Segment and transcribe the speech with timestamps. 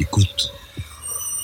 [0.00, 0.50] Écoute.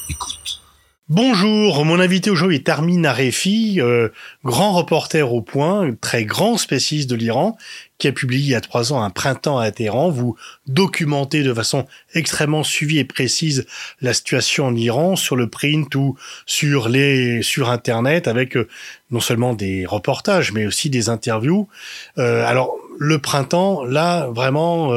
[0.08, 0.62] Écoute.
[1.10, 4.08] Bonjour, mon invité aujourd'hui est Armin Arefi, euh,
[4.46, 7.58] grand reporter au point, très grand spécialiste de l'Iran,
[7.98, 10.08] qui a publié il y a trois ans un printemps à Téhéran.
[10.08, 10.36] Vous
[10.68, 13.66] documentez de façon extrêmement suivie et précise
[14.00, 18.68] la situation en Iran sur le print ou sur les sur Internet avec euh,
[19.10, 21.68] non seulement des reportages mais aussi des interviews.
[22.16, 24.94] Euh, alors le printemps, là vraiment.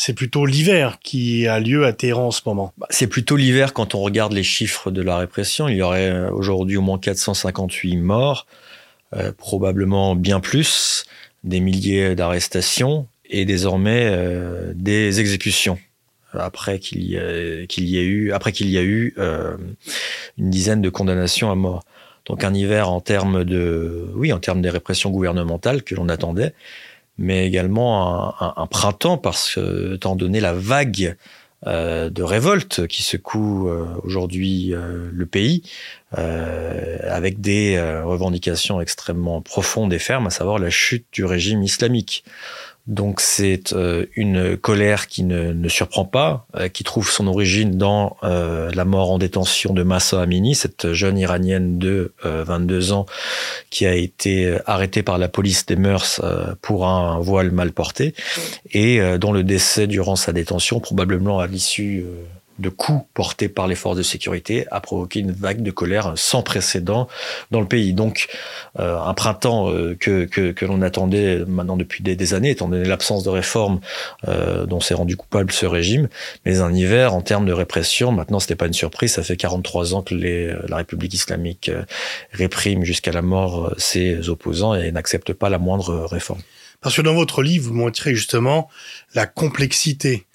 [0.00, 2.72] C'est plutôt l'hiver qui a lieu à Téhéran en ce moment.
[2.78, 5.66] Bah, c'est plutôt l'hiver quand on regarde les chiffres de la répression.
[5.68, 8.46] Il y aurait euh, aujourd'hui au moins 458 morts,
[9.16, 11.04] euh, probablement bien plus,
[11.42, 15.80] des milliers d'arrestations et désormais euh, des exécutions
[16.32, 21.54] après qu'il y, ait eu après qu'il y a eu une dizaine de condamnations à
[21.54, 21.84] mort.
[22.26, 26.52] Donc un hiver en termes de oui en termes des répressions gouvernementales que l'on attendait
[27.18, 31.16] mais également un, printemps parce que, étant donné la vague
[31.66, 35.64] euh, de révolte qui secoue euh, aujourd'hui euh, le pays,
[36.12, 42.24] avec des revendications extrêmement profondes et fermes, à savoir la chute du régime islamique.
[42.88, 47.76] Donc c'est euh, une colère qui ne, ne surprend pas, euh, qui trouve son origine
[47.76, 53.04] dans euh, la mort en détention de Massa Amini, cette jeune iranienne de 22 ans
[53.68, 56.22] qui a été arrêtée par la police des mœurs
[56.62, 58.14] pour un voile mal porté.
[58.72, 62.04] Et dont le décès durant sa détention, probablement à l'issue
[62.58, 66.42] de coups portés par les forces de sécurité a provoqué une vague de colère sans
[66.42, 67.08] précédent
[67.50, 67.92] dans le pays.
[67.92, 68.28] Donc
[68.78, 72.84] euh, un printemps euh, que, que, que l'on attendait maintenant depuis des, années, étant donné
[72.84, 73.80] l'absence de réformes
[74.26, 76.08] euh, dont s'est rendu coupable ce régime,
[76.44, 79.94] mais un hiver en termes de répression, maintenant c'était pas une surprise, ça fait 43
[79.94, 81.84] ans que les, la République islamique euh,
[82.32, 86.40] réprime jusqu'à la mort euh, ses opposants et n'accepte pas la moindre réforme.
[86.80, 88.68] Parce que dans votre livre, vous montrez justement
[89.14, 90.27] la complexité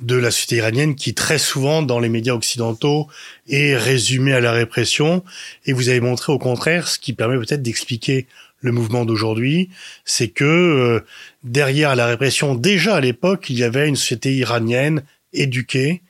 [0.00, 3.08] de la société iranienne qui très souvent dans les médias occidentaux
[3.48, 5.24] est résumée à la répression
[5.64, 8.26] et vous avez montré au contraire ce qui permet peut-être d'expliquer
[8.60, 9.70] le mouvement d'aujourd'hui,
[10.04, 11.04] c'est que euh,
[11.44, 16.02] derrière la répression déjà à l'époque il y avait une société iranienne éduquée,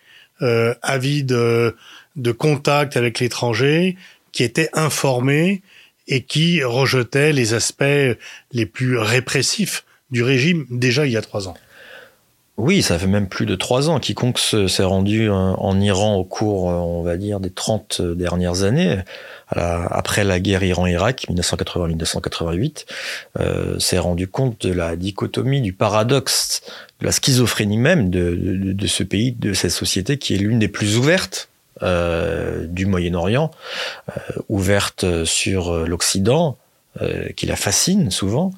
[0.42, 1.76] euh, avide de,
[2.16, 3.96] de contact avec l'étranger,
[4.32, 5.62] qui était informée
[6.08, 7.84] et qui rejetait les aspects
[8.52, 11.56] les plus répressifs du régime déjà il y a trois ans.
[12.56, 14.00] Oui, ça fait même plus de trois ans.
[14.00, 18.98] Quiconque s'est rendu en Iran au cours, on va dire, des 30 dernières années,
[19.48, 22.86] après la guerre Iran-Irak, 1980-1988,
[23.38, 26.62] euh, s'est rendu compte de la dichotomie, du paradoxe,
[27.00, 30.96] de la schizophrénie même de, ce pays, de cette société qui est l'une des plus
[30.96, 31.48] ouvertes
[31.82, 33.52] euh, du Moyen-Orient,
[34.08, 36.56] euh, ouverte sur l'Occident,
[37.02, 38.52] euh, qui la fascine souvent,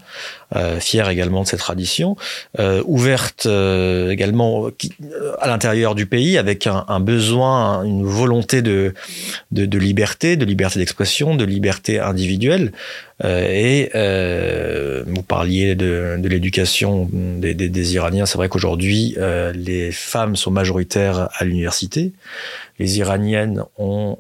[0.55, 2.17] euh, fière également de ses traditions,
[2.59, 8.05] euh, ouverte euh, également qui, euh, à l'intérieur du pays avec un, un, besoin, une
[8.05, 8.95] volonté de,
[9.51, 12.73] de, de liberté, de liberté d'expression, de liberté individuelle.
[13.25, 13.91] et
[15.07, 18.27] vous parliez de, de l'éducation des, des, des, Iraniens.
[18.27, 19.17] C'est vrai qu'aujourd'hui,
[19.55, 22.13] les femmes sont majoritaires à l'université.
[22.79, 24.19] Les Iraniennes ont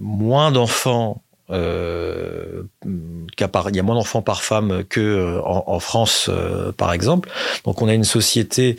[0.00, 1.20] moins d'enfants
[1.50, 6.92] euh, il y a moins d'enfants par femme que euh, en, en France, euh, par
[6.92, 7.30] exemple.
[7.64, 8.76] Donc on a une société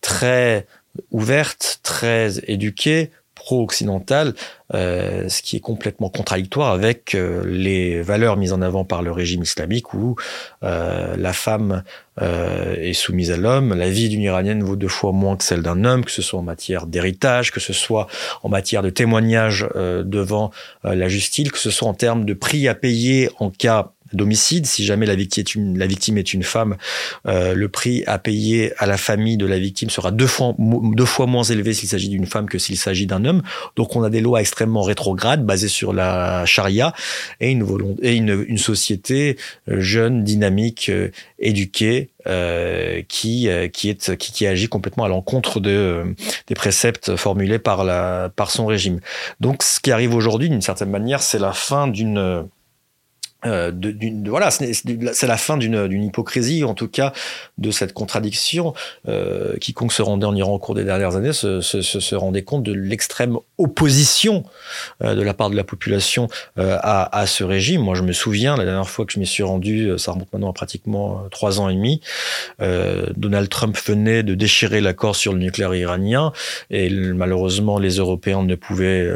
[0.00, 0.66] très
[1.10, 3.10] ouverte, très éduquée,
[3.44, 4.32] pro-occidentale,
[4.72, 9.12] euh, ce qui est complètement contradictoire avec euh, les valeurs mises en avant par le
[9.12, 10.16] régime islamique où
[10.62, 11.82] euh, la femme
[12.22, 15.60] euh, est soumise à l'homme, la vie d'une iranienne vaut deux fois moins que celle
[15.60, 18.06] d'un homme, que ce soit en matière d'héritage, que ce soit
[18.42, 20.50] en matière de témoignage euh, devant
[20.82, 24.66] la justice, que ce soit en termes de prix à payer en cas d'homicide.
[24.66, 26.76] Si jamais la victime est une, la victime est une femme,
[27.26, 31.04] euh, le prix à payer à la famille de la victime sera deux fois, deux
[31.04, 33.42] fois moins élevé s'il s'agit d'une femme que s'il s'agit d'un homme.
[33.76, 36.92] Donc on a des lois extrêmement rétrogrades basées sur la charia
[37.40, 37.66] et une,
[38.02, 39.36] et une, une société
[39.68, 45.08] euh, jeune, dynamique, euh, éduquée, euh, qui, euh, qui, est, qui, qui agit complètement à
[45.08, 46.04] l'encontre de, euh,
[46.46, 49.00] des préceptes formulés par, la, par son régime.
[49.40, 52.46] Donc ce qui arrive aujourd'hui, d'une certaine manière, c'est la fin d'une
[53.46, 53.70] euh,
[54.26, 57.12] voilà, c'est la fin d'une hypocrisie, en tout cas
[57.58, 58.74] de cette contradiction.
[59.08, 62.42] Euh, quiconque se rendait en Iran au cours des dernières années se, se, se rendait
[62.42, 64.44] compte de l'extrême opposition
[65.02, 67.82] euh, de la part de la population euh, à, à, ce régime.
[67.82, 70.32] Moi, je me souviens, la dernière fois que je m'y suis rendu, euh, ça remonte
[70.32, 72.00] maintenant à pratiquement trois ans et demi,
[73.16, 76.32] Donald Trump venait de déchirer l'accord sur le nucléaire iranien
[76.70, 79.08] et malheureusement, les Européens ne pouvaient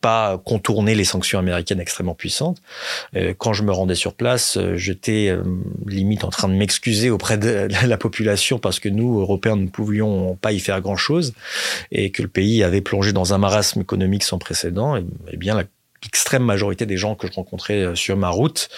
[0.00, 2.62] pas contourner les sanctions américaines extrêmement puissantes.
[3.38, 5.36] quand je me rendais sur place, j'étais
[5.86, 10.36] limite en train de m'excuser auprès de la population parce que nous, Européens, ne pouvions
[10.36, 11.34] pas y faire grand-chose
[11.92, 14.96] et que le pays avait plongé dans un marasme économique sans précédent.
[14.96, 15.56] Et, et bien,
[16.06, 18.68] l'extrême majorité des gens que je rencontrais euh, sur ma route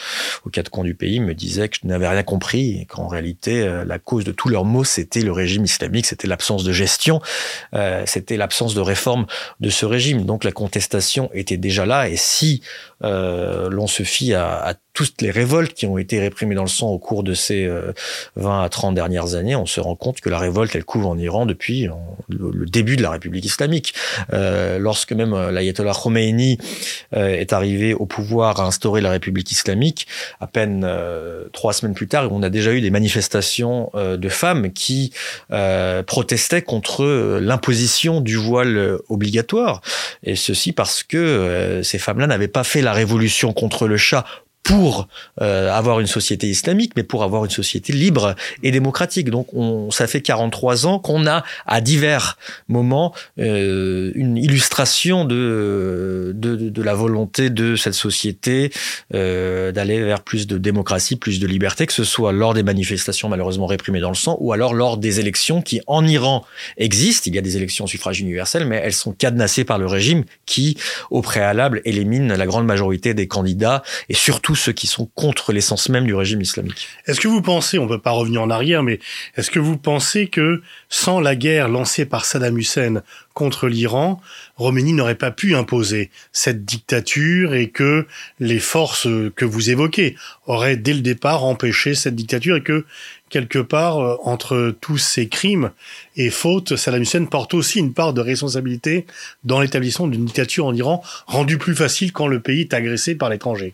[0.45, 3.63] aux quatre coins du pays me disaient que je n'avais rien compris et qu'en réalité
[3.63, 7.21] euh, la cause de tous leurs maux c'était le régime islamique, c'était l'absence de gestion,
[7.75, 9.27] euh, c'était l'absence de réforme
[9.61, 10.25] de ce régime.
[10.25, 12.63] Donc la contestation était déjà là et si
[13.05, 16.69] euh, l'on se fie à, à, toutes les révoltes qui ont été réprimées dans le
[16.69, 17.71] sang au cours de ces
[18.35, 21.17] 20 à 30 dernières années, on se rend compte que la révolte elle couvre en
[21.17, 21.89] Iran depuis
[22.29, 23.95] le, début de la République islamique.
[24.33, 26.59] lorsque même l'ayatollah Khomeini
[27.15, 30.07] euh, est arrivé au pouvoir à instaurer la République islamique,
[30.41, 34.29] à peine euh, trois semaines plus tard, on a déjà eu des manifestations euh, de
[34.29, 35.13] femmes qui
[36.07, 39.81] protestaient contre l'imposition du voile obligatoire.
[40.23, 44.25] Et ceci parce que ces femmes-là n'avaient pas fait la révolution contre le chat
[44.69, 45.09] pour
[45.41, 49.31] euh, avoir une société islamique, mais pour avoir une société libre et démocratique.
[49.31, 52.37] Donc, on, ça fait 43 ans qu'on a, à divers
[52.69, 58.71] moments, euh, une illustration de, de, de, la volonté de cette société
[59.15, 63.31] euh, d'aller vers plus de démocratie, plus de liberté, que ce soit lors des manifestations
[63.31, 66.45] malheureusement réprimées dans le sang, ou alors lors des élections qui, en Iran,
[66.77, 67.23] existent.
[67.31, 70.25] Il y a des élections au suffrage universel, mais elles sont cadenassées par le régime
[70.45, 70.77] qui,
[71.11, 75.89] au préalable, élimine la grande majorité des candidats et surtout ceux qui sont contre l'essence
[75.89, 76.89] même du régime islamique.
[77.07, 79.01] Est-ce que vous pensez, on ne peut pas revenir en arrière, mais
[79.37, 83.03] est-ce que vous pensez que sans la guerre lancée par Saddam Hussein
[83.35, 84.21] contre l'Iran,
[84.57, 88.05] Roménie n'aurait pas pu imposer cette dictature et que
[88.41, 89.07] les forces
[89.37, 90.17] que vous évoquez
[90.47, 92.85] auraient dès le départ empêché cette dictature et que
[93.31, 95.71] quelque part, euh, entre tous ces crimes
[96.17, 99.07] et fautes, Saddam Hussein porte aussi une part de responsabilité
[99.45, 103.29] dans l'établissement d'une dictature en Iran, rendue plus facile quand le pays est agressé par
[103.29, 103.73] l'étranger?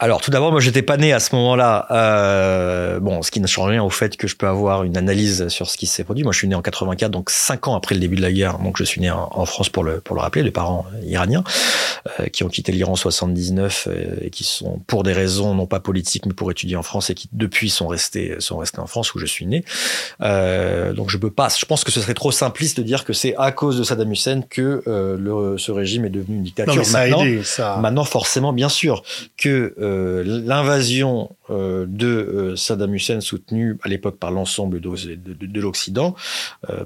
[0.00, 1.88] Alors, tout d'abord, moi, j'étais pas né à ce moment-là.
[1.90, 5.48] Euh, bon, ce qui ne change rien au fait que je peux avoir une analyse
[5.48, 6.22] sur ce qui s'est produit.
[6.22, 8.58] Moi, je suis né en 84, donc cinq ans après le début de la guerre.
[8.58, 11.42] Donc, je suis né en, France pour le pour le rappeler, de parents iraniens
[12.20, 15.66] euh, qui ont quitté l'Iran en 79 euh, et qui sont pour des raisons non
[15.66, 18.86] pas politiques, mais pour étudier en France et qui depuis sont restés sont restés en
[18.86, 19.64] France où je suis né.
[20.20, 21.48] Euh, donc, je peux pas.
[21.48, 24.12] Je pense que ce serait trop simpliste de dire que c'est à cause de Saddam
[24.12, 26.72] Hussein que euh, le, ce régime est devenu une dictature.
[26.72, 27.78] Non, mais ça maintenant, a aidé, ça...
[27.78, 29.02] maintenant, forcément, bien sûr
[29.36, 35.46] que euh, l'invasion euh, de euh, Saddam Hussein soutenue à l'époque par l'ensemble de, de,
[35.46, 36.14] de l'Occident,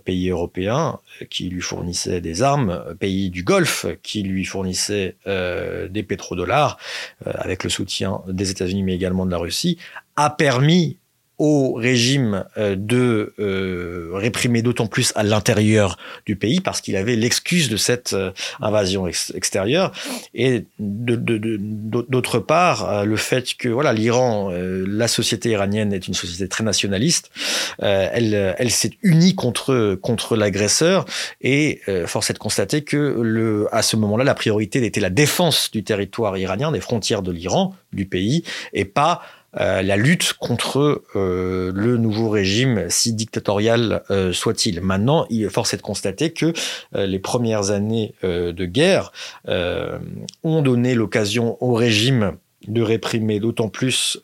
[0.05, 1.01] pays européens
[1.31, 6.79] qui lui fournissaient des armes, pays du Golfe qui lui fournissaient des pétrodollars,
[7.25, 9.79] avec le soutien des États-Unis mais également de la Russie,
[10.17, 10.99] a permis
[11.43, 17.17] au régime euh, de euh, réprimer d'autant plus à l'intérieur du pays parce qu'il avait
[17.17, 18.31] l'excuse de cette euh,
[18.61, 19.91] invasion extérieure.
[20.35, 26.62] Et d'autre part le fait que voilà l'Iran la société iranienne est une société très
[26.62, 27.31] nationaliste
[27.79, 31.05] elle elle s'est unie contre contre l'agresseur
[31.41, 35.71] et force est de constater que le à ce moment-là la priorité était la défense
[35.71, 39.23] du territoire iranien des frontières de l'Iran du pays et pas
[39.61, 44.81] euh, la lutte contre euh, le nouveau régime, si dictatorial euh, soit-il.
[44.81, 46.53] Maintenant, il est force de constater que
[46.95, 49.13] les premières années de guerre
[49.47, 52.37] ont donné l'occasion au régime
[52.69, 54.21] de réprimer d'autant plus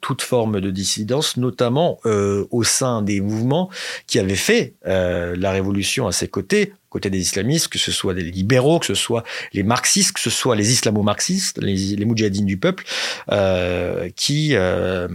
[0.00, 3.68] toute forme de dissidence, notamment au sein des mouvements
[4.06, 8.22] qui avaient fait la révolution à ses côtés, côté des islamistes, que ce soit des
[8.22, 12.84] libéraux, que ce soit les marxistes, que ce soit les islamo-marxistes, les, les du peuple,
[13.30, 15.08] euh, qui, euh,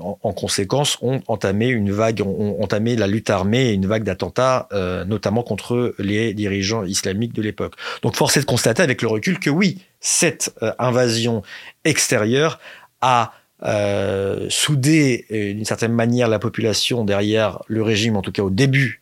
[0.00, 4.68] en, conséquence, ont entamé une vague, ont entamé la lutte armée et une vague d'attentats,
[4.72, 7.74] euh, notamment contre les dirigeants islamiques de l'époque.
[8.02, 11.42] Donc, force est de constater avec le recul que oui, cette euh, invasion
[11.84, 12.60] extérieure
[13.00, 13.32] a
[13.64, 19.01] euh, soudé d'une certaine manière la population derrière le régime, en tout cas au début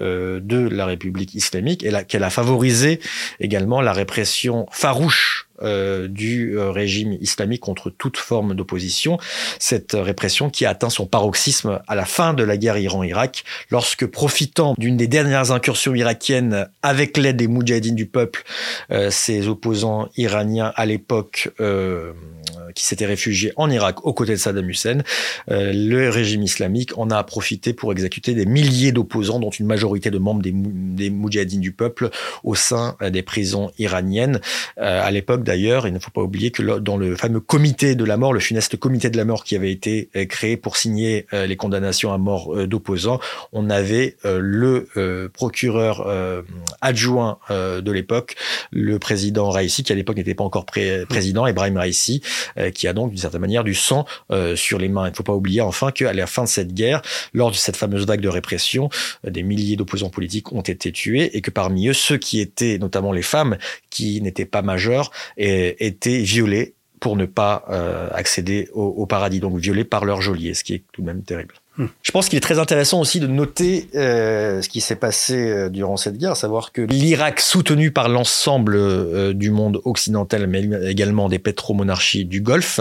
[0.00, 3.00] de la République islamique et qu'elle a favorisé
[3.40, 9.18] également la répression farouche euh, du euh, régime islamique contre toute forme d'opposition.
[9.58, 14.06] Cette répression qui a atteint son paroxysme à la fin de la guerre Iran-Irak, lorsque
[14.06, 18.44] profitant d'une des dernières incursions irakiennes avec l'aide des moudjahidines du peuple,
[18.92, 21.50] euh, ces opposants iraniens à l'époque
[22.74, 24.98] qui s'étaient réfugiés en Irak aux côtés de Saddam Hussein,
[25.48, 30.18] le régime islamique en a profité pour exécuter des milliers d'opposants, dont une majorité de
[30.18, 32.10] membres des, des moudjahidines du peuple
[32.44, 34.40] au sein des prisons iraniennes.
[34.76, 38.18] à l'époque, D'ailleurs, il ne faut pas oublier que dans le fameux comité de la
[38.18, 41.46] mort, le funeste comité de la mort qui avait été euh, créé pour signer euh,
[41.46, 43.18] les condamnations à mort euh, d'opposants,
[43.54, 44.88] on avait le
[45.32, 46.06] procureur
[46.80, 48.36] adjoint de l'époque,
[48.70, 52.20] le président Raisi, qui à l'époque n'était pas encore président, Ibrahim Raisi,
[52.74, 54.04] qui a donc d'une certaine manière du sang
[54.54, 55.06] sur les mains.
[55.06, 57.00] Il ne faut pas oublier enfin qu'à la fin de cette guerre,
[57.32, 58.90] lors de cette fameuse vague de répression,
[59.24, 63.12] des milliers d'opposants politiques ont été tués et que parmi eux, ceux qui étaient, notamment
[63.12, 63.56] les femmes,
[63.90, 67.64] qui n'étaient pas majeures, étaient violés pour ne pas
[68.12, 71.22] accéder au, au, paradis, donc violés par leur geôlier, ce qui est tout de même
[71.22, 71.54] terrible.
[72.02, 75.68] Je pense qu'il est très intéressant aussi de noter euh, ce qui s'est passé euh,
[75.68, 81.28] durant cette guerre, savoir que l'Irak, soutenu par l'ensemble euh, du monde occidental, mais également
[81.28, 82.80] des pétromonarchies du Golfe,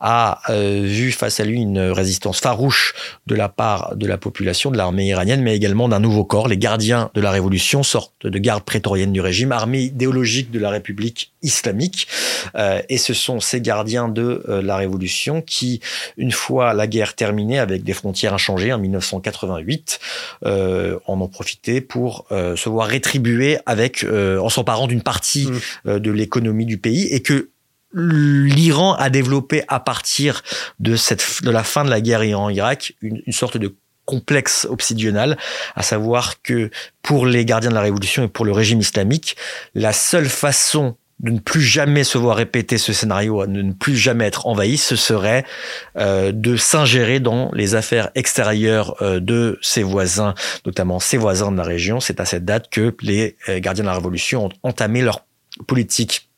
[0.00, 2.94] a vu face à lui une résistance farouche
[3.26, 6.56] de la part de la population, de l'armée iranienne, mais également d'un nouveau corps, les
[6.56, 11.32] gardiens de la révolution, sorte de garde prétorienne du régime, armée idéologique de la République
[11.42, 12.06] islamique.
[12.88, 15.80] et ce sont ces gardiens de la révolution qui,
[16.16, 20.00] une fois la guerre terminée, avec des frontières inchangé en 1988,
[20.44, 25.48] euh, en ont profité pour euh, se voir rétribuer avec, euh, en s'emparant d'une partie
[25.84, 25.98] mmh.
[25.98, 27.50] de l'économie du pays et que
[27.92, 30.42] l'Iran a développé à partir
[30.78, 35.38] de cette de la fin de la guerre Iran-Irak une, une sorte de complexe obsidional,
[35.76, 36.70] à savoir que
[37.02, 39.36] pour les gardiens de la révolution et pour le régime islamique,
[39.74, 43.96] la seule façon de ne plus jamais se voir répéter ce scénario, de ne plus
[43.96, 45.44] jamais être envahi, ce serait
[45.96, 50.34] euh, de s'ingérer dans les affaires extérieures euh, de ses voisins,
[50.64, 52.00] notamment ses voisins de la région.
[52.00, 55.24] C'est à cette date que les euh, gardiens de la Révolution ont entamé leur
[55.66, 56.28] politique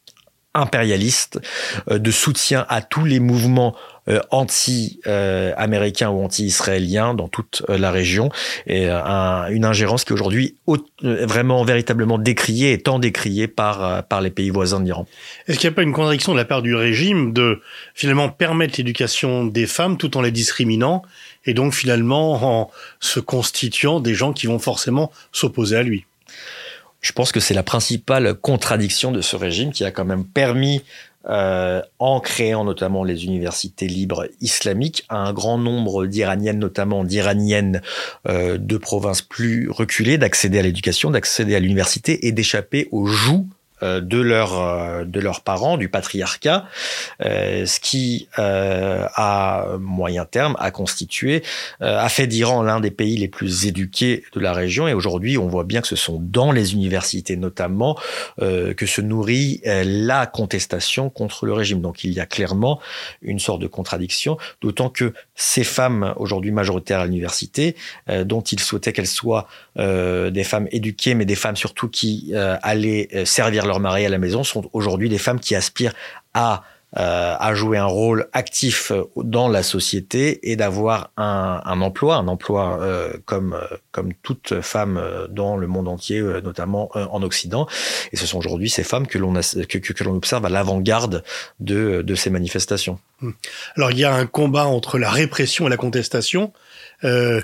[0.54, 1.40] impérialiste
[1.88, 3.91] de soutien à tous les mouvements euh,
[4.30, 8.30] anti-américain ou anti-israélien dans toute euh, la région
[8.66, 10.56] et euh, une ingérence qui est aujourd'hui
[10.99, 15.06] vraiment véritablement décriée et tant décriée par, par les pays voisins de l'Iran.
[15.47, 17.61] Est-ce qu'il n'y a pas une contradiction de la part du régime de
[17.94, 21.02] finalement permettre l'éducation des femmes tout en les discriminant
[21.44, 26.06] et donc finalement en se constituant des gens qui vont forcément s'opposer à lui?
[27.02, 30.82] Je pense que c'est la principale contradiction de ce régime qui a quand même permis
[31.29, 37.83] euh, en créant notamment les universités libres islamiques un grand nombre d'Iraniennes, notamment d'Iraniennes
[38.29, 43.47] euh, de provinces plus reculées, d'accéder à l'éducation, d'accéder à l'université et d'échapper aux joues
[43.82, 44.52] de leurs
[44.92, 46.66] euh, de leurs parents, du patriarcat,
[47.24, 51.42] euh, ce qui à moyen terme a constitué,
[51.80, 54.88] a fait d'Iran l'un des pays les plus éduqués de la région.
[54.88, 57.98] Et aujourd'hui, on voit bien que ce sont dans les universités notamment
[58.38, 61.80] que se nourrit la contestation contre le régime.
[61.80, 62.80] Donc il y a clairement
[63.22, 67.76] une sorte de contradiction, d'autant que ces femmes aujourd'hui majoritaires à l'université,
[68.08, 69.46] dont il souhaitait qu'elles soient
[69.76, 74.45] des femmes éduquées, mais des femmes surtout qui allaient servir leur leur à la maison
[74.45, 75.95] sont aujourd'hui des femmes qui aspirent
[76.35, 76.62] à
[76.99, 82.29] euh, à jouer un rôle actif dans la société et d'avoir un, un, emploi, un
[82.29, 87.67] emploi euh, comme euh, comme toute femme euh, dans le monde entier, notamment en Occident.
[88.12, 91.25] Et ce sont aujourd'hui ces femmes que l'on que, que, l'on observe à l'avant-garde
[91.61, 92.99] de, de ces manifestations.
[93.23, 93.31] Hmm.
[93.76, 96.52] Alors il y a un combat entre la répression et la contestation.
[97.04, 97.40] Euh,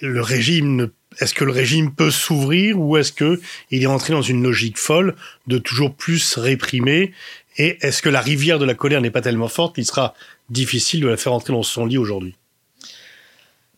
[0.00, 3.40] le régime est-ce que le régime peut s'ouvrir ou est-ce que
[3.70, 5.16] il est entré dans une logique folle
[5.48, 7.12] de toujours plus réprimer?
[7.56, 10.14] Et est-ce que la rivière de la colère n'est pas tellement forte qu'il sera
[10.50, 12.36] difficile de la faire entrer dans son lit aujourd'hui?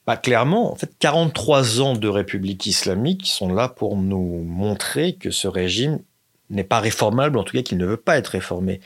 [0.06, 5.30] Bah, clairement, en fait, 43 ans de République islamique sont là pour nous montrer que
[5.30, 6.00] ce régime
[6.50, 8.80] n'est pas réformable, en tout cas qu'il ne veut pas être réformé.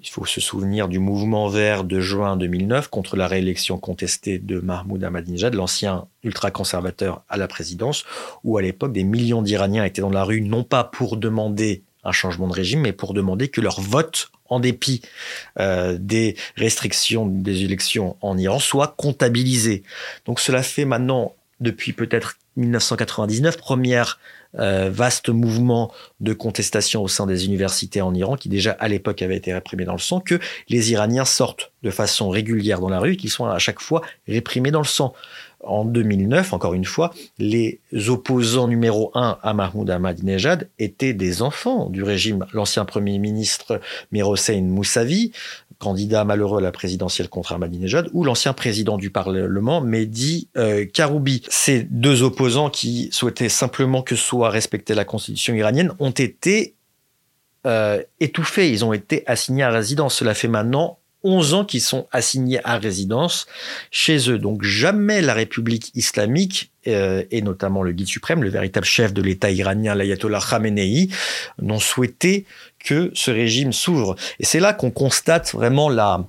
[0.00, 4.60] Il faut se souvenir du mouvement vert de juin 2009 contre la réélection contestée de
[4.60, 8.04] Mahmoud Ahmadinejad, l'ancien ultra-conservateur à la présidence,
[8.44, 12.12] où à l'époque des millions d'Iraniens étaient dans la rue non pas pour demander un
[12.12, 15.02] changement de régime, mais pour demander que leur vote, en dépit
[15.58, 19.82] euh, des restrictions des élections en Iran, soit comptabilisé.
[20.26, 24.18] Donc cela fait maintenant, depuis peut-être 1999, première
[24.58, 29.20] euh, vaste mouvement de contestation au sein des universités en Iran, qui déjà à l'époque
[29.22, 30.38] avait été réprimé dans le sang, que
[30.68, 34.70] les Iraniens sortent de façon régulière dans la rue, qu'ils sont à chaque fois réprimés
[34.70, 35.14] dans le sang.
[35.64, 41.90] En 2009, encore une fois, les opposants numéro un à Mahmoud Ahmadinejad étaient des enfants
[41.90, 42.46] du régime.
[42.52, 43.80] L'ancien premier ministre
[44.12, 45.32] Mirossein Moussavi,
[45.78, 51.42] candidat malheureux à la présidentielle contre Ahmadinejad, ou l'ancien président du Parlement, Mehdi euh, Karoubi.
[51.48, 56.74] Ces deux opposants qui souhaitaient simplement que soit respectée la constitution iranienne ont été
[57.66, 60.14] euh, étouffés, ils ont été assignés à résidence.
[60.14, 63.46] Cela fait maintenant 11 ans qu'ils sont assignés à résidence
[63.90, 64.38] chez eux.
[64.38, 69.22] Donc jamais la République islamique, euh, et notamment le guide suprême, le véritable chef de
[69.22, 71.08] l'État iranien, l'ayatollah Khamenei,
[71.60, 72.46] n'ont souhaité
[72.78, 74.14] que ce régime s'ouvre.
[74.38, 76.24] Et c'est là qu'on constate vraiment la,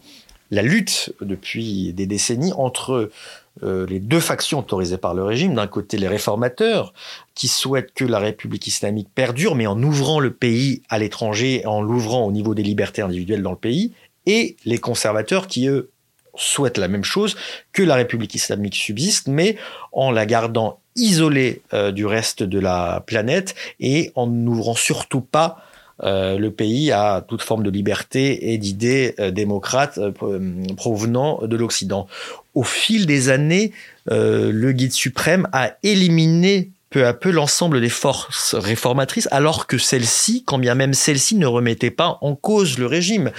[0.51, 3.11] la lutte depuis des décennies entre
[3.63, 5.53] euh, les deux factions autorisées par le régime.
[5.55, 6.93] D'un côté, les réformateurs
[7.35, 11.81] qui souhaitent que la République islamique perdure, mais en ouvrant le pays à l'étranger, en
[11.81, 13.93] l'ouvrant au niveau des libertés individuelles dans le pays,
[14.25, 15.91] et les conservateurs qui, eux,
[16.35, 17.35] souhaitent la même chose,
[17.73, 19.57] que la République islamique subsiste, mais
[19.91, 25.63] en la gardant isolée euh, du reste de la planète et en n'ouvrant surtout pas
[26.03, 29.99] euh, le pays à toute forme de liberté et d'idées euh, démocrates
[30.77, 32.07] provenant de l'Occident.
[32.55, 33.71] Au fil des années,
[34.07, 40.43] le guide suprême a éliminé peu à peu l'ensemble des forces réformatrices, alors que celles-ci,
[40.45, 43.31] quand bien même celles-ci ne remettaient pas en cause le régime.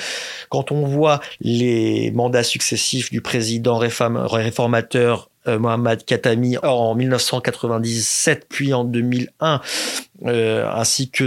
[0.49, 8.85] Quand on voit les mandats successifs du président réformateur Mohamed Khatami en 1997 puis en
[8.85, 9.61] 2001,
[10.27, 11.25] euh, ainsi que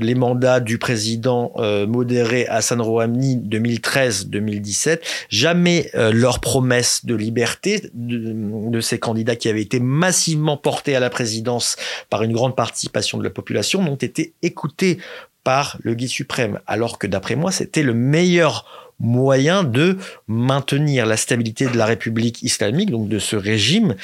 [0.00, 8.70] les mandats du président euh, modéré Hassan Rouhani 2013-2017, jamais leurs promesses de liberté de,
[8.70, 11.76] de, ces candidats qui avaient été massivement portés à la présidence
[12.10, 14.98] par une grande participation de la population n'ont été écoutées
[15.44, 19.96] par le guide suprême, alors que d'après moi, c'était le meilleur moyen de
[20.28, 23.94] maintenir la stabilité de la République islamique, donc de ce régime,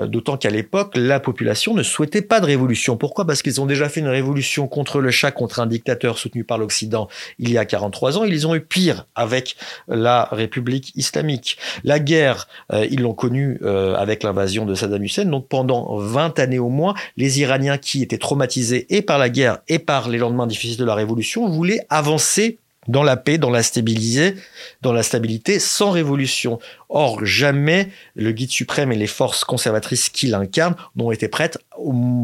[0.00, 2.96] euh, d'autant qu'à l'époque, la population ne souhaitait pas de révolution.
[2.96, 3.26] Pourquoi?
[3.26, 6.58] Parce qu'ils ont déjà fait une révolution contre le Shah, contre un dictateur soutenu par
[6.58, 8.24] l'Occident il y a 43 ans.
[8.24, 11.58] Ils ont eu pire avec la République islamique.
[11.84, 15.24] La guerre, euh, ils l'ont connue euh, avec l'invasion de Saddam Hussein.
[15.24, 19.58] Donc pendant 20 années au moins, les Iraniens qui étaient traumatisés et par la guerre
[19.68, 23.62] et par les lendemains difficiles de la révolution voulaient avancer dans la paix, dans la
[23.62, 24.34] stabilité,
[24.82, 26.58] dans la stabilité, sans révolution.
[26.88, 31.58] Or, jamais le guide suprême et les forces conservatrices qui l'incarnent n'ont été prêtes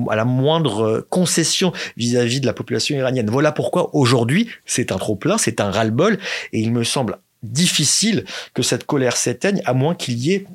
[0.09, 3.31] à la moindre concession vis-à-vis de la population iranienne.
[3.31, 6.19] Voilà pourquoi aujourd'hui, c'est un trop-plein, c'est un ras-le-bol,
[6.53, 10.47] et il me semble difficile que cette colère s'éteigne, à moins qu'il y ait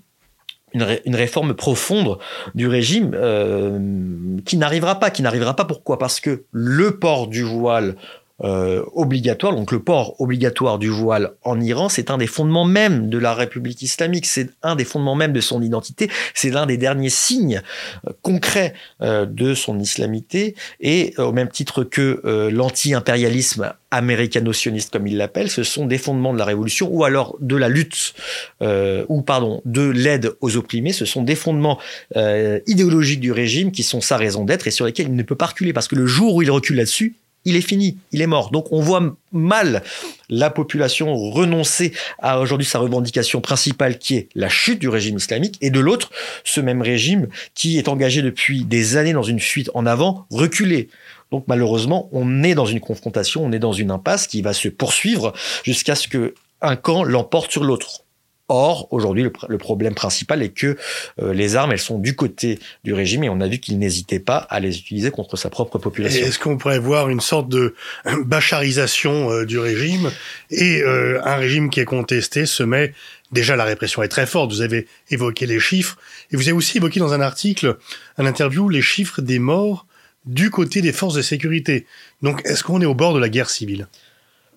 [0.74, 2.18] une, réforme profonde
[2.56, 5.10] du régime euh, qui n'arrivera pas.
[5.10, 5.98] Qui n'arrivera pas pourquoi?
[5.98, 7.96] Parce que le port du voile
[8.44, 13.10] euh, obligatoire, donc le port obligatoire du voile en Iran, c'est un des fondements même
[13.10, 16.78] de la République islamique, c'est un des fondements même de son identité, c'est l'un des
[16.78, 17.62] derniers signes
[18.08, 22.22] euh, concrets euh, de son islamité, et au même titre que
[22.52, 27.56] l'anti-impérialisme américano-sioniste comme il l'appelle, ce sont des fondements de la révolution ou alors de
[27.56, 28.14] la lutte
[28.62, 30.94] ou pardon de l'aide aux opprimés.
[30.94, 31.80] Ce sont des fondements
[32.16, 35.48] idéologiques du régime qui sont sa raison d'être et sur lesquels il ne peut pas
[35.48, 38.52] reculer parce que le jour où il recule là-dessus, il est fini, il est mort.
[38.52, 39.84] Donc on voit mal
[40.30, 45.58] la population renoncer à aujourd'hui sa revendication principale qui est la chute du régime islamique
[45.62, 46.12] et de l'autre,
[46.44, 50.90] ce même régime qui est engagé depuis des années dans une fuite en avant, reculer.
[51.32, 54.68] Donc malheureusement, on est dans une confrontation, on est dans une impasse qui va se
[54.68, 58.04] poursuivre jusqu'à ce que un camp l'emporte sur l'autre.
[58.52, 60.76] Or, aujourd'hui, le, problème principal est que
[61.22, 64.20] euh, les armes, elles sont du côté du régime et on a vu qu'il n'hésitait
[64.20, 66.26] pas à les utiliser contre sa propre population.
[66.26, 67.76] Est-ce qu'on pourrait voir une sorte de
[68.26, 70.12] bacharisation euh, du régime
[70.50, 72.94] et euh, un régime qui est contesté se met
[73.32, 74.52] Déjà, la répression est très forte.
[74.52, 75.98] Vous avez évoqué les chiffres
[76.32, 77.78] et vous avez aussi évoqué dans un article,
[78.18, 79.86] un interview, les chiffres des morts
[80.26, 81.86] du côté des forces de sécurité.
[82.24, 83.88] Donc, est-ce qu'on est au bord de la guerre civile?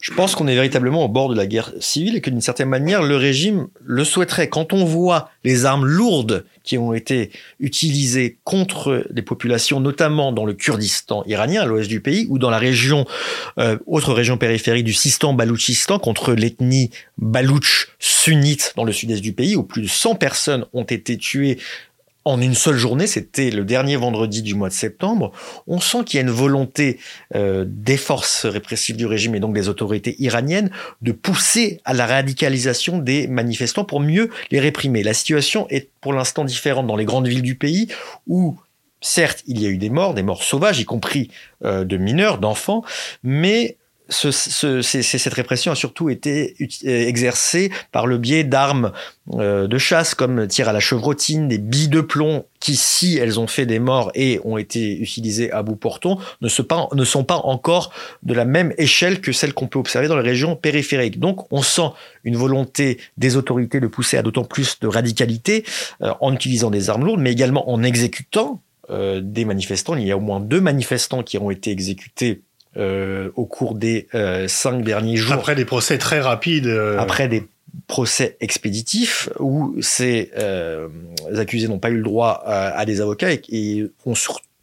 [0.03, 2.69] Je pense qu'on est véritablement au bord de la guerre civile et que d'une certaine
[2.69, 4.49] manière, le régime le souhaiterait.
[4.49, 10.45] Quand on voit les armes lourdes qui ont été utilisées contre les populations, notamment dans
[10.45, 13.07] le Kurdistan iranien, à l'ouest du pays, ou dans la région,
[13.59, 19.55] euh, autre région périphérique du Sistan-Baloutchistan, contre l'ethnie balouche sunnite dans le sud-est du pays,
[19.55, 21.59] où plus de 100 personnes ont été tuées
[22.25, 25.33] en une seule journée, c'était le dernier vendredi du mois de septembre,
[25.67, 26.99] on sent qu'il y a une volonté
[27.35, 32.07] euh, des forces répressives du régime et donc des autorités iraniennes de pousser à la
[32.07, 35.03] radicalisation des manifestants pour mieux les réprimer.
[35.03, 37.89] La situation est pour l'instant différente dans les grandes villes du pays
[38.27, 38.57] où
[39.05, 41.29] Certes, il y a eu des morts, des morts sauvages, y compris
[41.65, 42.85] euh, de mineurs, d'enfants,
[43.25, 43.77] mais
[44.13, 48.93] ce, cette répression a surtout été euh, exercée par le biais d'armes
[49.35, 53.41] euh, de chasse comme tir à la chevrotine, des billes de plomb qui, si elles
[53.41, 56.49] ont fait des morts et ont été utilisées à bout portant, ne,
[56.95, 60.29] ne sont pas encore de la même échelle que celles qu'on peut observer dans les
[60.29, 61.19] régions périphériques.
[61.19, 61.91] Donc on sent
[62.25, 65.65] une volonté des autorités de pousser à d'autant plus de radicalité
[66.03, 68.61] euh, en utilisant des armes lourdes, mais également en exécutant
[69.23, 69.97] des manifestants.
[69.97, 72.43] Il y a au moins deux manifestants qui ont été exécutés
[72.79, 75.35] euh, au cours des euh, cinq derniers jours.
[75.35, 76.67] Après des procès très rapides.
[76.67, 76.99] Euh.
[76.99, 77.47] Après des
[77.87, 80.31] procès expéditifs où ces
[81.37, 84.15] accusés n'ont pas eu le droit à, des avocats et, ont,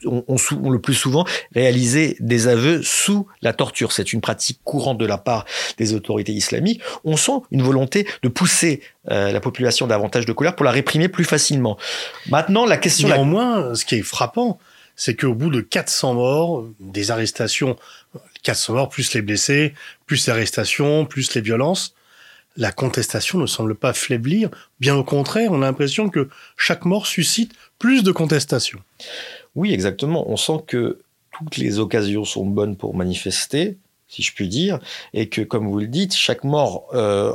[0.06, 3.92] le plus souvent réalisé des aveux sous la torture.
[3.92, 5.46] C'est une pratique courante de la part
[5.78, 6.82] des autorités islamiques.
[7.04, 11.26] On sent une volonté de pousser la population davantage de colère pour la réprimer plus
[11.26, 11.78] facilement.
[12.30, 13.08] Maintenant, la question...
[13.08, 14.60] Néanmoins, ce qui est frappant,
[15.00, 17.78] c'est qu'au bout de 400 morts, des arrestations,
[18.44, 19.74] 400 morts plus les blessés,
[20.06, 21.96] plus les arrestations, plus les violences,
[22.58, 24.50] la contestation ne semble pas faiblir.
[24.82, 28.82] Bien au contraire, on a l'impression que chaque mort suscite plus de contestations.
[29.56, 30.30] Oui, exactement.
[30.30, 31.00] On sent que
[31.32, 33.78] toutes les occasions sont bonnes pour manifester,
[34.10, 34.80] si je puis dire,
[35.14, 37.32] et que, comme vous le dites, chaque mort euh,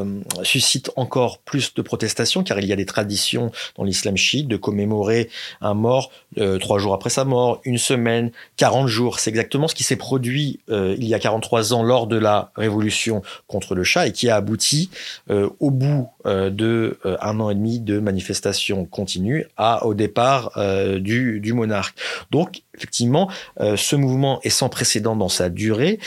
[0.00, 4.48] euh, suscite encore plus de protestations, car il y a des traditions dans l'islam chiite
[4.48, 5.28] de commémorer
[5.60, 9.20] un mort euh, trois jours après sa mort, une semaine, 40 jours.
[9.20, 12.50] C'est exactement ce qui s'est produit euh, il y a 43 ans lors de la
[12.56, 14.90] révolution contre le chat et qui a abouti
[15.30, 20.52] euh, au bout de un an et demi de manifestations continues à, au départ
[20.98, 21.96] du, du monarque.
[22.30, 25.98] Donc, effectivement, ce mouvement est sans précédent dans sa durée.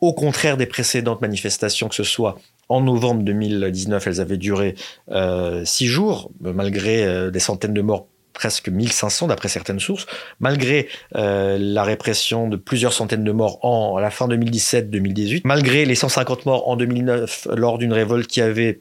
[0.00, 2.38] Au contraire des précédentes manifestations, que ce soit
[2.70, 4.76] en novembre 2019, elles avaient duré
[5.10, 10.06] euh, six jours, malgré euh, des centaines de morts presque 1500 d'après certaines sources,
[10.38, 15.84] malgré euh, la répression de plusieurs centaines de morts en, à la fin 2017-2018, malgré
[15.84, 18.80] les 150 morts en 2009 lors d'une révolte qui avait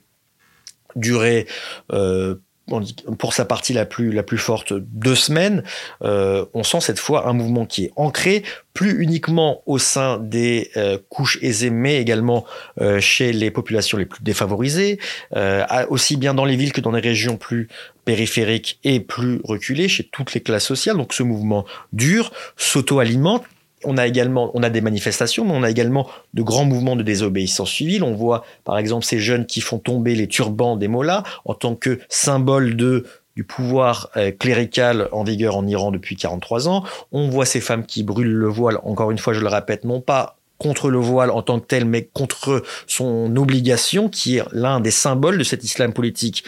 [0.95, 1.47] duré
[1.91, 2.35] euh,
[3.17, 5.63] pour sa partie la plus, forte, deux semaines,
[6.03, 8.43] euh, on sent cette fois un mouvement qui est ancré,
[8.75, 12.45] plus uniquement au sein des euh, couches aisées, mais également
[12.99, 14.99] chez les populations les plus défavorisées,
[15.89, 17.69] aussi bien dans les villes que dans les régions plus
[18.05, 20.95] périphériques et plus reculées, chez toutes les classes sociales.
[20.95, 23.43] Donc ce mouvement dure, s'auto-alimente,
[23.83, 28.03] on a également, des manifestations, mais on a également de grands mouvements de désobéissance civile.
[28.03, 31.75] On voit, par exemple, ces jeunes qui font tomber les turbans des mollahs en tant
[31.75, 36.83] que symbole du pouvoir euh, clérical en vigueur en Iran depuis 43 ans.
[37.11, 40.01] On voit ces femmes qui brûlent le voile, encore une fois, je le répète, non
[40.01, 44.79] pas contre le voile en tant que tel, mais contre son obligation, qui est l'un
[44.81, 46.43] des symboles de cet islam politique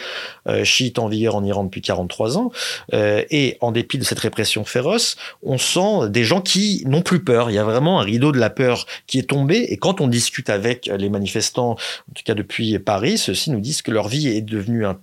[0.47, 2.51] euh, chiite en vigueur en Iran depuis 43 ans.
[2.93, 7.23] Euh, et en dépit de cette répression féroce, on sent des gens qui n'ont plus
[7.23, 7.49] peur.
[7.49, 9.65] Il y a vraiment un rideau de la peur qui est tombé.
[9.69, 13.81] Et quand on discute avec les manifestants, en tout cas depuis Paris, ceux-ci nous disent
[13.81, 14.99] que leur vie est devenue un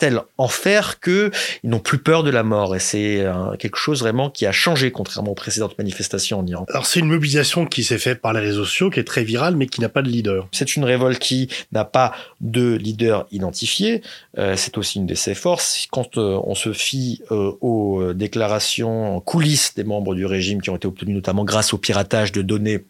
[0.00, 1.30] tel enfer que
[1.62, 2.74] ils n'ont plus peur de la mort.
[2.74, 6.66] Et c'est euh, quelque chose vraiment qui a changé contrairement aux précédentes manifestations en Iran.
[6.70, 9.54] Alors c'est une mobilisation qui s'est faite par les réseaux sociaux, qui est très virale,
[9.54, 10.48] mais qui n'a pas de leader.
[10.50, 14.02] C'est une révolte qui n'a pas de leader identifié.
[14.38, 15.86] Euh, c'est aussi une de ses forces.
[15.90, 20.70] Quand euh, on se fie euh, aux déclarations en coulisses des membres du régime qui
[20.70, 22.84] ont été obtenues notamment grâce au piratage de données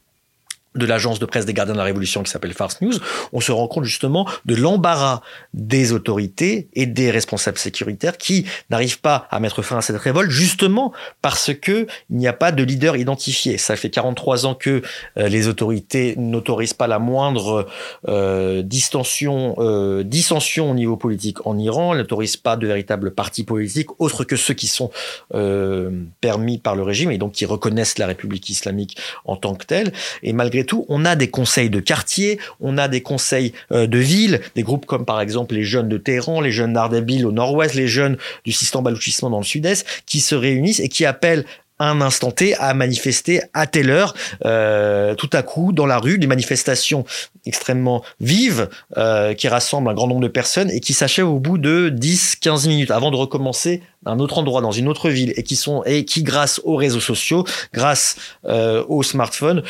[0.74, 2.94] de l'agence de presse des gardiens de la Révolution qui s'appelle Farce News,
[3.33, 5.20] on se rend compte justement de l'embarras
[5.54, 10.30] des autorités et des responsables sécuritaires qui n'arrivent pas à mettre fin à cette révolte
[10.30, 13.59] justement parce que il n'y a pas de leader identifié.
[13.59, 14.83] Ça fait 43 ans que
[15.18, 17.66] euh, les autorités n'autorisent pas la moindre
[18.09, 23.88] euh, distension, euh, dissension au niveau politique en Iran, n'autorisent pas de véritables partis politiques
[23.98, 24.90] autres que ceux qui sont
[25.35, 29.66] euh, permis par le régime et donc qui reconnaissent la République islamique en tant que
[29.66, 29.92] telle.
[30.22, 33.99] Et malgré tout, on a des conseils de quartier, on a des conseils euh, de
[33.99, 37.75] ville, des groupes comme par exemple les jeunes de Téhéran, les jeunes d'Ardabil au nord-ouest,
[37.75, 41.44] les jeunes du Sistan Baloutchistan dans le sud-est, qui se réunissent et qui appellent
[41.80, 44.14] un instant T à manifester à telle heure,
[44.44, 47.04] euh, tout à coup dans la rue, des manifestations
[47.46, 51.58] extrêmement vives euh, qui rassemblent un grand nombre de personnes et qui s'achèvent au bout
[51.58, 55.56] de 10-15 minutes avant de recommencer un autre endroit, dans une autre ville, et qui
[55.56, 59.62] sont et qui grâce aux réseaux sociaux, grâce euh, aux smartphones,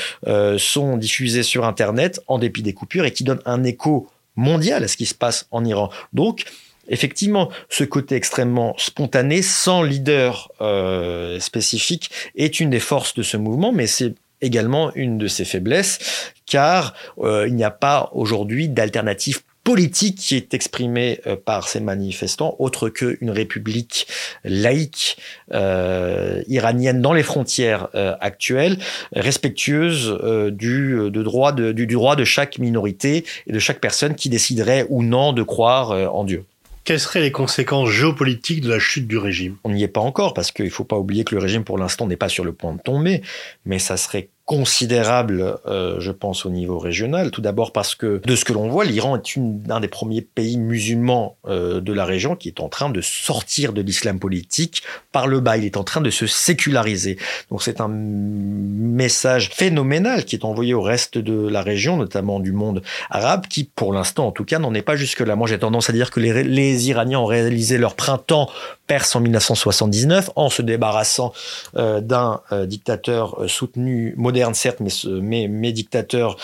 [0.59, 4.89] sont diffusés sur Internet en dépit des coupures et qui donnent un écho mondial à
[4.89, 5.91] ce qui se passe en Iran.
[6.13, 6.45] Donc
[6.91, 13.37] effectivement, ce côté extrêmement spontané, sans leader euh, spécifique, est une des forces de ce
[13.37, 18.69] mouvement, mais c'est également une de ses faiblesses, car euh, il n'y a pas aujourd'hui
[18.69, 24.09] d'alternative politique qui est exprimée euh, par ces manifestants, autre qu'une république
[24.43, 25.19] laïque
[25.53, 27.89] iranienne dans les frontières
[28.21, 28.79] actuelles,
[29.13, 30.19] respectueuse
[30.51, 34.87] du, de droit de, du, droit de chaque minorité et de chaque personne qui déciderait
[34.89, 36.45] ou non de croire en Dieu.
[36.85, 39.57] Quelles seraient les conséquences géopolitiques de la chute du régime?
[39.65, 41.79] On n'y est pas encore parce qu'il ne faut pas oublier que le régime pour
[41.79, 43.23] l'instant n'est pas sur le point de tomber,
[43.65, 47.31] mais ça serait considérable, euh, je pense, au niveau régional.
[47.31, 50.23] Tout d'abord parce que, de ce que l'on voit, l'Iran est une, un des premiers
[50.23, 54.83] pays musulmans euh, de la région qui est en train de sortir de l'islam politique
[55.13, 55.57] par le bas.
[55.57, 57.17] Il est en train de se séculariser.
[57.53, 62.51] Donc c'est un message phénoménal qui est envoyé au reste de la région, notamment du
[62.51, 65.37] monde arabe, qui, pour l'instant, en tout cas, n'en est pas jusque-là.
[65.37, 68.51] Moi, j'ai tendance à dire que les, les Iraniens ont réalisé leur printemps
[68.91, 71.33] perse en 1979 en se débarrassant
[71.77, 76.37] euh, d'un euh, dictateur euh, soutenu, moderne certes, mais, mais, dictateur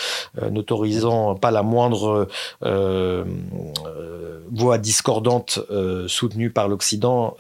[0.48, 2.28] n'autorisant pas la moindre
[4.52, 5.58] voix discordante
[6.06, 7.36] soutenue par l'Occident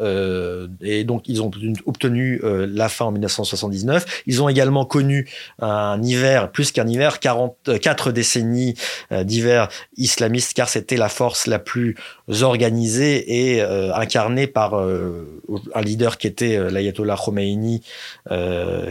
[0.82, 1.50] et donc ils ont
[1.86, 4.24] obtenu la fin en 1979.
[4.26, 8.74] Ils ont également connu un hiver, plus qu'un hiver, 44 décennies
[9.12, 11.96] d'hiver islamiste car c'était la force la plus
[12.42, 17.82] organisée et incarnée par un leader qui était l'ayatollah Khomeini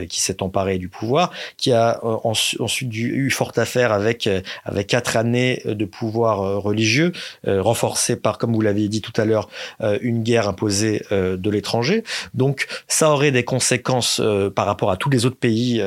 [0.10, 4.30] qui s'est emparé du pouvoir, qui a ensuite eu forte affaire avec
[4.64, 7.12] avec quatre années de pouvoir religieux
[7.46, 9.50] renforcé par, comme vous l'aviez dit tout à l'heure,
[9.82, 12.04] euh, une guerre imposée euh, de l'étranger.
[12.34, 15.82] Donc ça aurait des conséquences euh, par rapport à tous les autres pays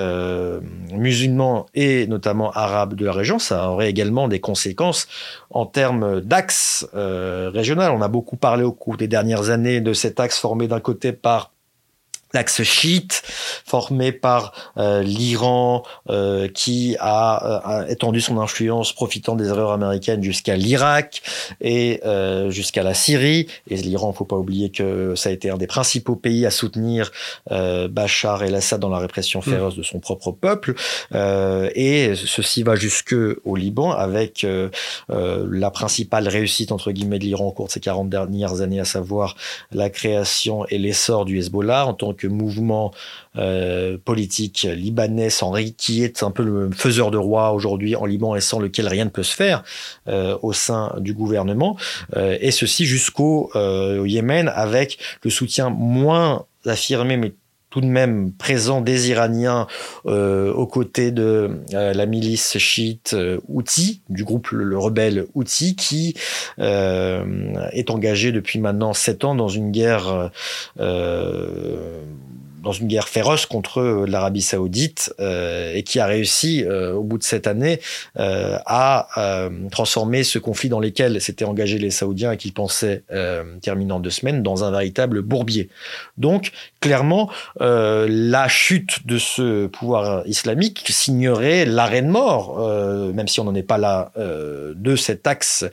[0.92, 3.38] musulmans et notamment arabes de la région.
[3.38, 5.08] Ça aurait également des conséquences
[5.50, 6.87] en termes d'axe
[7.46, 7.92] régional.
[7.92, 11.12] On a beaucoup parlé au cours des dernières années de cet axe formé d'un côté
[11.12, 11.53] par
[12.35, 13.23] l'axe chiite
[13.64, 20.23] formé par euh, l'Iran euh, qui euh, a, étendu son influence profitant des erreurs américaines
[20.23, 21.23] jusqu'à l'Irak
[21.61, 22.01] et
[22.49, 23.47] jusqu'à la Syrie.
[23.69, 27.11] Et l'Iran faut pas oublier que ça a été un des principaux pays à soutenir
[27.51, 29.43] Bachar el-Assad dans la répression mm.
[29.43, 30.75] féroce de son propre peuple.
[31.14, 33.14] Et ceci va jusque
[33.45, 34.47] au Liban avec
[35.09, 38.85] la principale réussite entre guillemets de l'Iran au cours de ces 40 dernières années à
[38.85, 39.37] savoir
[39.73, 41.87] la création et l'essor du Hezbollah.
[41.87, 42.92] En tant que mouvement
[43.37, 48.35] euh, politique libanais sans, qui est un peu le faiseur de roi aujourd'hui en Liban
[48.35, 49.64] et sans lequel rien ne peut se faire
[50.09, 51.76] euh, au sein du gouvernement,
[52.16, 53.50] euh, et ceci jusqu'au
[54.04, 57.33] Yémen avec le soutien moins affirmé mais
[57.70, 59.66] tout de même présent des Iraniens
[60.04, 63.16] aux côtés de la milice chiite
[63.48, 66.14] Houthi, du groupe le, rebelle Houthi, qui
[66.59, 70.31] est engagé depuis maintenant sept ans dans une guerre
[72.62, 77.03] dans une guerre féroce contre euh, l'Arabie saoudite euh, et qui a réussi, euh, au
[77.03, 77.81] bout de cette année,
[78.16, 79.09] à
[79.71, 83.03] transformer ce conflit dans lequel s'étaient engagés les Saoudiens et qu'ils pensaient
[83.62, 85.68] terminer en deux semaines dans un véritable bourbier.
[86.16, 92.59] Donc, clairement, la chute de ce pouvoir islamique signerait l'arrêt de mort,
[93.14, 95.64] même si on n'en est pas là, de cet axe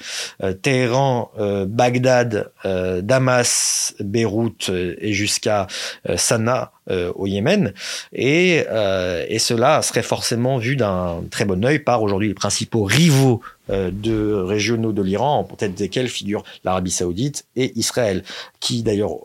[0.61, 1.31] Téhéran,
[1.67, 5.67] Bagdad, Damas, Beyrouth et jusqu'à
[6.15, 7.73] Sanaa euh, au Yémen.
[8.13, 12.83] Et, euh, et cela serait forcément vu d'un très bon œil par aujourd'hui les principaux
[12.83, 18.23] rivaux euh, de régionaux de l'Iran, en tête desquels figurent l'Arabie saoudite et Israël,
[18.59, 19.15] qui d'ailleurs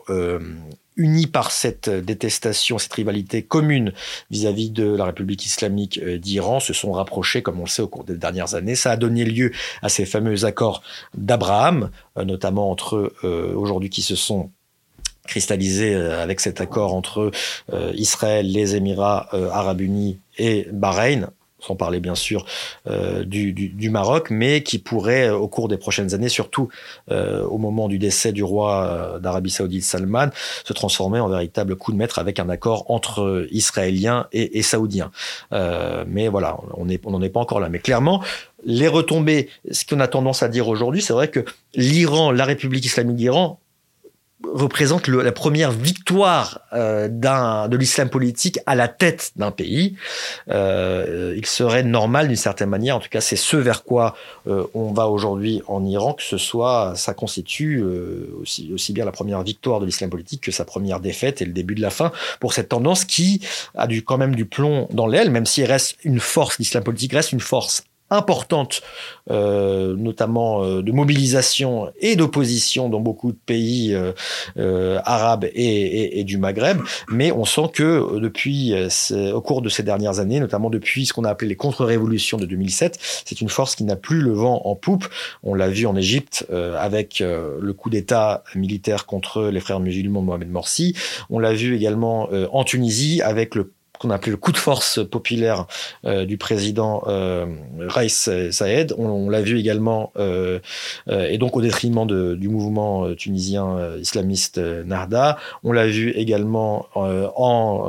[0.97, 3.93] unis par cette détestation, cette rivalité commune
[4.31, 8.05] vis-à-vis de la République islamique d'Iran, se sont rapprochés, comme on le sait, au cours
[8.05, 8.73] des dernières années.
[8.73, 9.51] Ça a donné lieu
[9.83, 10.81] à ces fameux accords
[11.15, 13.13] d'Abraham, notamment entre
[13.55, 14.49] aujourd'hui qui se sont
[15.27, 17.31] cristallisé euh, avec cet accord entre
[17.73, 21.29] euh, Israël, les Émirats euh, arabes unis et Bahreïn,
[21.59, 22.47] sans parler bien sûr
[23.23, 26.69] du, du, Maroc, mais qui pourrait au cours des prochaines années, surtout
[27.11, 30.31] au moment du décès du roi d'Arabie saoudite Salman,
[30.63, 35.11] se transformer en véritable coup de maître avec un accord entre Israéliens et, et Saoudiens.
[35.51, 37.69] mais voilà, on n'en est pas encore là.
[37.69, 38.23] Mais clairement,
[38.65, 42.85] les retombées, ce qu'on a tendance à dire aujourd'hui, c'est vrai que l'Iran, la République
[42.85, 43.60] islamique d'Iran,
[44.53, 49.95] représente la première victoire euh, de l'islam politique à la tête d'un pays.
[50.49, 54.15] Euh, il serait normal d'une certaine manière, en tout cas c'est ce vers quoi
[54.47, 59.05] euh, on va aujourd'hui en Iran, que ce soit, ça constitue euh, aussi, aussi bien
[59.05, 61.89] la première victoire de l'islam politique que sa première défaite et le début de la
[61.89, 63.41] fin pour cette tendance qui
[63.75, 67.13] a du, quand même du plomb dans l'aile, même s'il reste une force, l'islam politique
[67.13, 68.81] reste une force importante,
[69.31, 74.11] euh, notamment euh, de mobilisation et d'opposition dans beaucoup de pays euh,
[74.57, 76.81] euh arabes et, et, et, du Maghreb.
[77.09, 78.73] Mais on sent que depuis,
[79.33, 82.45] au cours de ces dernières années, notamment depuis ce qu'on a appelé les contre-révolutions de
[82.45, 85.07] 2007, c'est une force qui n'a plus le vent en poupe.
[85.43, 90.49] On l'a vu en Égypte avec le coup d'État militaire contre les frères musulmans Mohamed
[90.49, 90.95] Morsi.
[91.29, 94.99] On l'a vu également en Tunisie avec le qu'on a appelé le coup de force
[95.07, 95.67] populaire
[96.05, 97.45] euh, du président euh,
[97.87, 98.95] Raïs Saed.
[98.97, 100.59] On, l'a vu également, euh,
[101.07, 105.37] et donc au détriment du mouvement tunisien islamiste Narda.
[105.63, 107.87] On l'a vu également en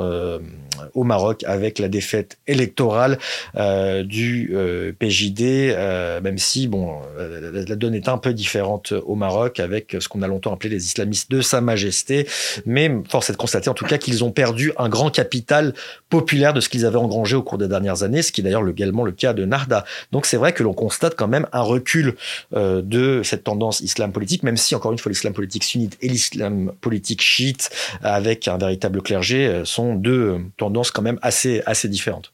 [0.93, 3.17] au Maroc avec la défaite électorale
[3.55, 9.15] euh, du euh, PJD, euh, même si bon, la, donne est un peu différente au
[9.15, 12.27] Maroc avec ce qu'on a longtemps appelé les islamistes de Sa Majesté.
[12.65, 15.73] Mais force est de constater en tout cas qu'ils ont perdu un grand capital
[16.09, 18.67] populaire de ce qu'ils avaient engrangé au cours des dernières années, ce qui est d'ailleurs
[18.67, 19.85] également le cas de Narda.
[20.11, 22.15] Donc c'est vrai que l'on constate quand même un recul
[22.51, 26.71] de cette tendance islam politique, même si encore une fois l'islam politique sunnite et l'islam
[26.81, 27.69] politique chiite
[28.01, 32.31] avec un véritable clergé sont deux tendances quand même assez, assez différentes.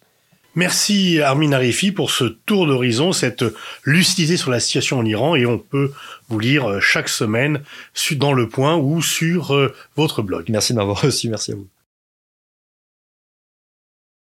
[0.55, 3.45] Merci Armin Arifi pour ce tour d'horizon, cette
[3.83, 5.91] lucidité sur la situation en Iran et on peut
[6.27, 7.61] vous lire euh, chaque semaine
[8.15, 10.45] dans Le Point ou sur euh, votre blog.
[10.49, 11.67] Merci de m'avoir reçu, merci à vous.